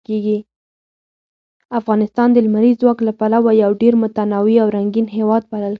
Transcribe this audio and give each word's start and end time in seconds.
افغانستان 1.79 2.27
د 2.33 2.37
لمریز 2.45 2.75
ځواک 2.81 2.99
له 3.07 3.13
پلوه 3.19 3.51
یو 3.63 3.71
ډېر 3.81 3.93
متنوع 4.03 4.55
او 4.63 4.67
رنګین 4.75 5.07
هېواد 5.17 5.43
بلل 5.51 5.59
کېږي. 5.61 5.69